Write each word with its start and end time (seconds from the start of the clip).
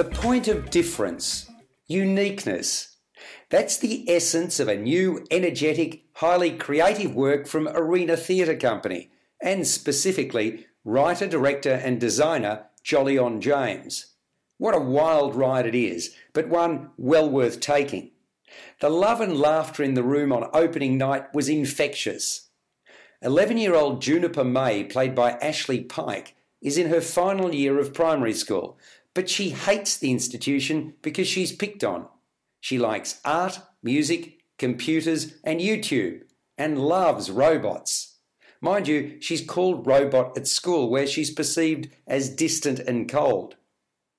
The 0.00 0.08
point 0.08 0.48
of 0.48 0.70
difference, 0.70 1.50
uniqueness. 1.86 2.96
That's 3.50 3.76
the 3.76 4.08
essence 4.08 4.58
of 4.58 4.66
a 4.66 4.74
new, 4.74 5.26
energetic, 5.30 6.04
highly 6.14 6.52
creative 6.52 7.14
work 7.14 7.46
from 7.46 7.68
Arena 7.68 8.16
Theatre 8.16 8.56
Company, 8.56 9.10
and 9.42 9.66
specifically 9.66 10.64
writer, 10.86 11.26
director, 11.26 11.74
and 11.74 12.00
designer 12.00 12.64
Jolyon 12.82 13.40
James. 13.42 14.14
What 14.56 14.74
a 14.74 14.80
wild 14.80 15.34
ride 15.34 15.66
it 15.66 15.74
is, 15.74 16.14
but 16.32 16.48
one 16.48 16.92
well 16.96 17.28
worth 17.28 17.60
taking. 17.60 18.12
The 18.80 18.88
love 18.88 19.20
and 19.20 19.36
laughter 19.36 19.82
in 19.82 19.92
the 19.92 20.02
room 20.02 20.32
on 20.32 20.48
opening 20.54 20.96
night 20.96 21.34
was 21.34 21.50
infectious. 21.50 22.48
11 23.20 23.58
year 23.58 23.74
old 23.74 24.00
Juniper 24.00 24.44
May, 24.44 24.82
played 24.82 25.14
by 25.14 25.32
Ashley 25.32 25.82
Pike, 25.82 26.36
is 26.62 26.78
in 26.78 26.88
her 26.88 27.00
final 27.02 27.54
year 27.54 27.78
of 27.78 27.94
primary 27.94 28.34
school, 28.34 28.78
but 29.20 29.28
she 29.28 29.50
hates 29.50 29.98
the 29.98 30.10
institution 30.10 30.94
because 31.02 31.28
she's 31.28 31.52
picked 31.52 31.84
on. 31.84 32.06
She 32.58 32.78
likes 32.78 33.20
art, 33.22 33.60
music, 33.82 34.38
computers, 34.58 35.34
and 35.44 35.60
YouTube, 35.60 36.22
and 36.56 36.78
loves 36.78 37.30
robots. 37.30 38.16
Mind 38.62 38.88
you, 38.88 39.18
she's 39.20 39.44
called 39.44 39.86
robot 39.86 40.38
at 40.38 40.46
school 40.46 40.88
where 40.88 41.06
she's 41.06 41.30
perceived 41.30 41.90
as 42.06 42.34
distant 42.34 42.78
and 42.78 43.10
cold. 43.10 43.56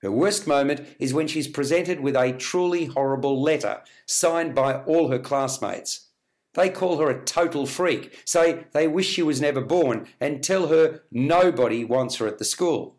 Her 0.00 0.12
worst 0.12 0.46
moment 0.46 0.86
is 1.00 1.12
when 1.12 1.26
she's 1.26 1.48
presented 1.48 1.98
with 1.98 2.14
a 2.14 2.32
truly 2.32 2.84
horrible 2.84 3.42
letter 3.42 3.82
signed 4.06 4.54
by 4.54 4.74
all 4.82 5.08
her 5.08 5.18
classmates. 5.18 6.10
They 6.52 6.70
call 6.70 6.98
her 6.98 7.10
a 7.10 7.24
total 7.24 7.66
freak, 7.66 8.22
say 8.24 8.66
they 8.70 8.86
wish 8.86 9.08
she 9.08 9.24
was 9.24 9.40
never 9.40 9.60
born, 9.60 10.06
and 10.20 10.40
tell 10.40 10.68
her 10.68 11.02
nobody 11.10 11.84
wants 11.84 12.18
her 12.18 12.28
at 12.28 12.38
the 12.38 12.44
school. 12.44 12.93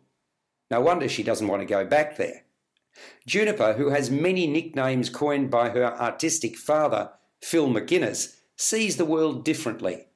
No 0.70 0.80
wonder 0.80 1.08
she 1.08 1.22
doesn't 1.22 1.48
want 1.48 1.62
to 1.62 1.66
go 1.66 1.84
back 1.84 2.16
there. 2.16 2.44
Juniper, 3.26 3.74
who 3.74 3.90
has 3.90 4.10
many 4.10 4.46
nicknames 4.46 5.10
coined 5.10 5.50
by 5.50 5.70
her 5.70 5.84
artistic 6.00 6.56
father, 6.56 7.10
Phil 7.42 7.68
McInnes, 7.68 8.36
sees 8.56 8.96
the 8.96 9.04
world 9.04 9.44
differently. 9.44 10.06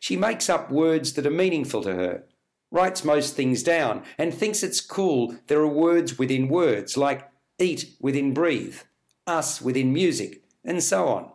She 0.00 0.16
makes 0.16 0.48
up 0.48 0.70
words 0.70 1.12
that 1.12 1.26
are 1.26 1.30
meaningful 1.30 1.82
to 1.82 1.94
her, 1.94 2.24
writes 2.70 3.04
most 3.04 3.36
things 3.36 3.62
down, 3.62 4.02
and 4.18 4.32
thinks 4.32 4.62
it's 4.62 4.80
cool 4.80 5.36
there 5.46 5.60
are 5.60 5.66
words 5.66 6.18
within 6.18 6.48
words, 6.48 6.96
like 6.96 7.28
eat 7.58 7.94
within 8.00 8.32
breathe, 8.32 8.78
us 9.26 9.60
within 9.60 9.92
music, 9.92 10.42
and 10.64 10.82
so 10.82 11.06
on. 11.06 11.30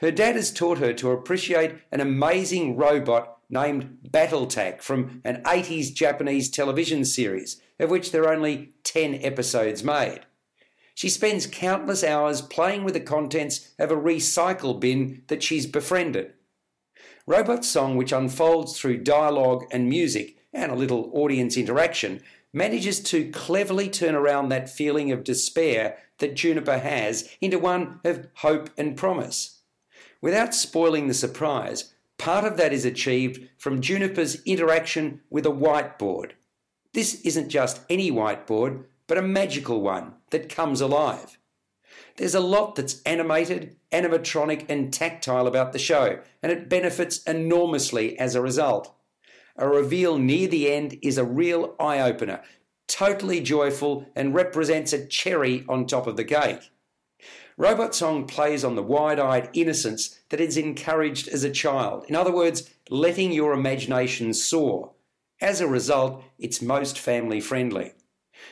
Her 0.00 0.10
dad 0.10 0.36
has 0.36 0.52
taught 0.52 0.78
her 0.78 0.92
to 0.92 1.10
appreciate 1.10 1.76
an 1.90 2.00
amazing 2.00 2.76
robot 2.76 3.38
named 3.52 3.98
Battletech 4.10 4.82
from 4.82 5.20
an 5.24 5.42
80s 5.44 5.94
Japanese 5.94 6.50
television 6.50 7.04
series, 7.04 7.60
of 7.78 7.90
which 7.90 8.10
there 8.10 8.24
are 8.24 8.32
only 8.32 8.72
10 8.82 9.20
episodes 9.22 9.84
made. 9.84 10.20
She 10.94 11.08
spends 11.08 11.46
countless 11.46 12.02
hours 12.02 12.42
playing 12.42 12.84
with 12.84 12.94
the 12.94 13.00
contents 13.00 13.70
of 13.78 13.90
a 13.90 13.96
recycle 13.96 14.78
bin 14.78 15.22
that 15.28 15.42
she's 15.42 15.66
befriended. 15.66 16.32
Robot 17.26 17.64
Song, 17.64 17.96
which 17.96 18.12
unfolds 18.12 18.78
through 18.78 19.04
dialogue 19.04 19.64
and 19.70 19.88
music 19.88 20.36
and 20.52 20.72
a 20.72 20.76
little 20.76 21.10
audience 21.14 21.56
interaction, 21.56 22.20
manages 22.52 23.00
to 23.00 23.30
cleverly 23.30 23.88
turn 23.88 24.14
around 24.14 24.48
that 24.48 24.68
feeling 24.68 25.12
of 25.12 25.24
despair 25.24 25.98
that 26.18 26.34
Juniper 26.34 26.78
has 26.78 27.28
into 27.40 27.58
one 27.58 28.00
of 28.04 28.28
hope 28.36 28.70
and 28.76 28.96
promise. 28.96 29.60
Without 30.20 30.54
spoiling 30.54 31.08
the 31.08 31.14
surprise, 31.14 31.92
part 32.22 32.44
of 32.44 32.56
that 32.56 32.72
is 32.72 32.84
achieved 32.84 33.48
from 33.58 33.80
Juniper's 33.80 34.40
interaction 34.44 35.20
with 35.28 35.44
a 35.44 35.50
whiteboard. 35.50 36.30
This 36.94 37.20
isn't 37.22 37.48
just 37.48 37.80
any 37.90 38.12
whiteboard, 38.12 38.84
but 39.08 39.18
a 39.18 39.22
magical 39.22 39.80
one 39.80 40.12
that 40.30 40.48
comes 40.48 40.80
alive. 40.80 41.36
There's 42.18 42.36
a 42.36 42.40
lot 42.40 42.76
that's 42.76 43.02
animated, 43.02 43.74
animatronic, 43.90 44.66
and 44.68 44.92
tactile 44.92 45.48
about 45.48 45.72
the 45.72 45.80
show, 45.80 46.20
and 46.44 46.52
it 46.52 46.68
benefits 46.68 47.24
enormously 47.24 48.16
as 48.20 48.36
a 48.36 48.40
result. 48.40 48.94
A 49.56 49.68
reveal 49.68 50.16
near 50.16 50.46
the 50.46 50.70
end 50.70 50.98
is 51.02 51.18
a 51.18 51.24
real 51.24 51.74
eye 51.80 51.98
opener, 51.98 52.40
totally 52.86 53.40
joyful, 53.40 54.06
and 54.14 54.32
represents 54.32 54.92
a 54.92 55.04
cherry 55.08 55.64
on 55.68 55.86
top 55.86 56.06
of 56.06 56.16
the 56.16 56.24
cake. 56.24 56.70
Robot 57.56 57.94
Song 57.94 58.26
plays 58.26 58.64
on 58.64 58.76
the 58.76 58.82
wide 58.82 59.18
eyed 59.18 59.50
innocence 59.52 60.18
that 60.30 60.40
is 60.40 60.56
encouraged 60.56 61.28
as 61.28 61.44
a 61.44 61.50
child. 61.50 62.04
In 62.08 62.14
other 62.14 62.32
words, 62.32 62.70
letting 62.88 63.32
your 63.32 63.52
imagination 63.52 64.32
soar. 64.32 64.92
As 65.40 65.60
a 65.60 65.66
result, 65.66 66.24
it's 66.38 66.62
most 66.62 66.98
family 66.98 67.40
friendly. 67.40 67.92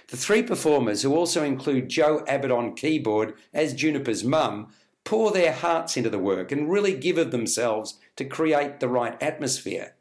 The 0.08 0.16
three 0.16 0.42
performers, 0.42 1.02
who 1.02 1.14
also 1.14 1.42
include 1.42 1.88
Joe 1.88 2.24
Abbott 2.28 2.50
on 2.50 2.74
keyboard 2.74 3.34
as 3.52 3.74
Juniper's 3.74 4.24
mum, 4.24 4.72
pour 5.04 5.32
their 5.32 5.52
hearts 5.52 5.96
into 5.96 6.10
the 6.10 6.18
work 6.18 6.52
and 6.52 6.70
really 6.70 6.94
give 6.94 7.18
of 7.18 7.30
themselves 7.30 7.98
to 8.16 8.24
create 8.24 8.80
the 8.80 8.88
right 8.88 9.20
atmosphere. 9.22 9.94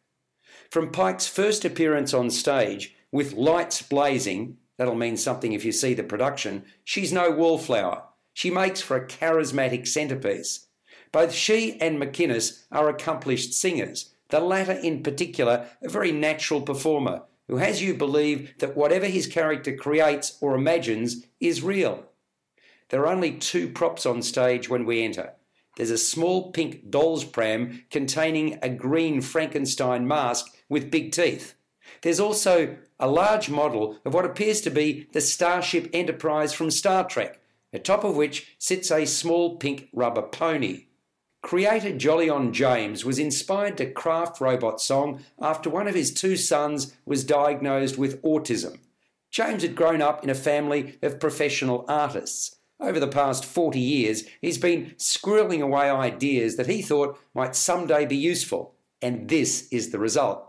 From 0.70 0.92
Pike's 0.92 1.28
first 1.28 1.66
appearance 1.66 2.14
on 2.14 2.30
stage, 2.30 2.96
with 3.12 3.34
lights 3.34 3.82
blazing, 3.82 4.58
that'll 4.78 4.96
mean 4.96 5.18
something 5.18 5.54
if 5.54 5.66
you 5.66 5.72
see 5.72 5.94
the 5.94 6.04
production, 6.04 6.66
she's 6.84 7.14
no 7.14 7.32
wallflower. 7.32 8.04
She 8.34 8.52
makes 8.52 8.82
for 8.82 8.96
a 8.96 9.08
charismatic 9.08 9.88
centrepiece. 9.88 10.68
Both 11.12 11.34
she 11.34 11.80
and 11.82 12.00
McInnes 12.00 12.66
are 12.72 12.90
accomplished 12.90 13.54
singers, 13.54 14.14
the 14.30 14.40
latter 14.40 14.74
in 14.74 15.04
particular 15.04 15.68
a 15.82 15.90
very 15.90 16.12
natural 16.12 16.62
performer 16.62 17.24
who 17.48 17.58
has 17.58 17.82
you 17.82 17.96
believe 17.96 18.54
that 18.60 18.78
whatever 18.78 19.08
his 19.08 19.26
character 19.26 19.76
creates 19.76 20.38
or 20.40 20.54
imagines 20.54 21.26
is 21.40 21.64
real. 21.64 22.06
There 22.90 23.02
are 23.02 23.14
only 23.14 23.34
two 23.34 23.70
props 23.70 24.06
on 24.06 24.22
stage 24.22 24.70
when 24.70 24.86
we 24.86 25.04
enter. 25.04 25.34
There's 25.76 25.90
a 25.90 25.98
small 25.98 26.52
pink 26.52 26.92
doll's 26.92 27.24
pram 27.24 27.86
containing 27.90 28.60
a 28.62 28.70
green 28.70 29.22
Frankenstein 29.22 30.08
mask 30.08 30.46
with 30.70 30.92
big 30.92 31.12
teeth. 31.12 31.56
There's 32.02 32.20
also 32.20 32.78
a 33.00 33.08
large 33.08 33.50
model 33.50 33.98
of 34.06 34.14
what 34.14 34.26
appears 34.26 34.62
to 34.62 34.70
be 34.70 35.08
the 35.14 35.22
Starship 35.22 35.90
Enterprise 35.92 36.54
from 36.54 36.70
Star 36.70 37.08
Trek, 37.08 37.42
atop 37.74 38.04
of 38.04 38.16
which 38.16 38.56
sits 38.58 38.92
a 38.92 39.06
small 39.06 39.58
pink 39.58 39.90
rubber 39.94 40.22
pony. 40.22 40.86
Creator 41.42 41.94
Jolyon 41.94 42.52
James 42.52 43.06
was 43.06 43.18
inspired 43.18 43.78
to 43.78 43.90
craft 43.92 44.42
Robot 44.42 44.82
Song 44.82 45.24
after 45.42 45.70
one 45.70 45.88
of 45.88 45.96
his 45.96 46.14
two 46.14 46.36
sons 46.36 46.96
was 47.06 47.24
diagnosed 47.24 47.98
with 47.98 48.22
autism. 48.24 48.80
James 49.32 49.62
had 49.62 49.76
grown 49.76 50.02
up 50.02 50.24
in 50.24 50.30
a 50.30 50.36
family 50.36 50.98
of 51.02 51.20
professional 51.20 51.86
artists. 51.88 52.58
Over 52.80 53.00
the 53.00 53.08
past 53.08 53.46
40 53.46 53.80
years, 53.80 54.24
he's 54.42 54.58
been 54.58 54.96
squirreling 54.98 55.62
away 55.62 55.90
ideas 55.90 56.56
that 56.56 56.68
he 56.68 56.82
thought 56.82 57.20
might 57.34 57.56
someday 57.56 58.06
be 58.06 58.16
useful, 58.16 58.76
and 59.02 59.30
this 59.30 59.68
is 59.72 59.92
the 59.92 60.00
result. 60.00 60.49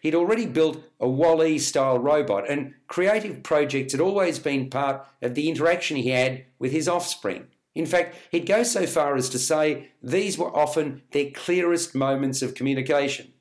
He'd 0.00 0.14
already 0.14 0.46
built 0.46 0.82
a 1.00 1.08
WALL-E 1.08 1.58
style 1.58 1.98
robot, 1.98 2.48
and 2.48 2.74
creative 2.88 3.42
projects 3.42 3.92
had 3.92 4.00
always 4.00 4.38
been 4.38 4.70
part 4.70 5.06
of 5.22 5.34
the 5.34 5.48
interaction 5.48 5.96
he 5.96 6.10
had 6.10 6.44
with 6.58 6.72
his 6.72 6.88
offspring. 6.88 7.48
In 7.74 7.86
fact, 7.86 8.16
he'd 8.30 8.46
go 8.46 8.62
so 8.62 8.86
far 8.86 9.16
as 9.16 9.28
to 9.30 9.38
say 9.38 9.90
these 10.02 10.38
were 10.38 10.56
often 10.56 11.02
their 11.10 11.30
clearest 11.30 11.94
moments 11.94 12.42
of 12.42 12.54
communication. 12.54 13.32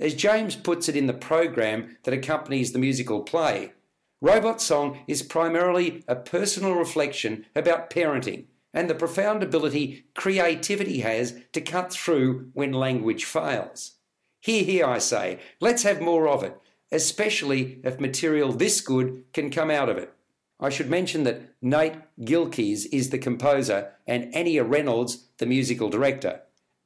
As 0.00 0.14
James 0.14 0.56
puts 0.56 0.88
it 0.88 0.96
in 0.96 1.06
the 1.06 1.12
program 1.12 1.96
that 2.04 2.14
accompanies 2.14 2.72
the 2.72 2.78
musical 2.78 3.22
play, 3.22 3.72
Robot 4.20 4.60
Song 4.60 5.00
is 5.06 5.22
primarily 5.22 6.04
a 6.08 6.16
personal 6.16 6.74
reflection 6.74 7.46
about 7.54 7.90
parenting 7.90 8.46
and 8.74 8.88
the 8.88 8.94
profound 8.94 9.42
ability 9.42 10.04
creativity 10.14 11.00
has 11.00 11.34
to 11.52 11.60
cut 11.60 11.92
through 11.92 12.50
when 12.52 12.72
language 12.72 13.24
fails. 13.24 13.92
Here, 14.40 14.64
here, 14.64 14.86
I 14.86 14.98
say, 14.98 15.40
let's 15.60 15.82
have 15.82 16.00
more 16.00 16.28
of 16.28 16.42
it, 16.42 16.56
especially 16.92 17.80
if 17.82 17.98
material 17.98 18.52
this 18.52 18.80
good 18.80 19.24
can 19.32 19.50
come 19.50 19.70
out 19.70 19.88
of 19.88 19.98
it. 19.98 20.12
I 20.60 20.70
should 20.70 20.90
mention 20.90 21.24
that 21.24 21.54
Nate 21.62 21.96
Gilkes 22.20 22.86
is 22.92 23.10
the 23.10 23.18
composer 23.18 23.92
and 24.06 24.34
Anya 24.34 24.64
Reynolds 24.64 25.26
the 25.38 25.46
musical 25.46 25.88
director. 25.88 26.40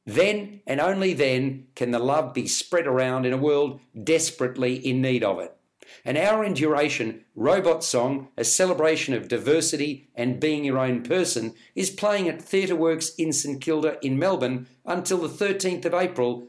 Then 0.04 0.60
and 0.66 0.80
only 0.80 1.14
then 1.14 1.68
can 1.74 1.90
the 1.90 1.98
love 1.98 2.34
be 2.34 2.46
spread 2.46 2.86
around 2.86 3.24
in 3.24 3.32
a 3.32 3.38
world 3.38 3.80
desperately 4.02 4.74
in 4.74 5.00
need 5.00 5.22
of 5.22 5.38
it. 5.38 5.56
An 6.04 6.16
hour 6.16 6.44
in 6.44 6.54
duration, 6.54 7.24
Robot 7.34 7.84
Song, 7.84 8.28
a 8.36 8.44
celebration 8.44 9.14
of 9.14 9.28
diversity 9.28 10.08
and 10.14 10.40
being 10.40 10.64
your 10.64 10.78
own 10.78 11.02
person, 11.02 11.54
is 11.74 11.90
playing 11.90 12.28
at 12.28 12.42
Theatre 12.42 12.76
Works 12.76 13.14
in 13.16 13.32
St 13.32 13.60
Kilda 13.60 13.98
in 14.04 14.18
Melbourne 14.18 14.66
until 14.84 15.18
the 15.18 15.28
13th 15.28 15.84
of 15.84 15.94
April 15.94 16.48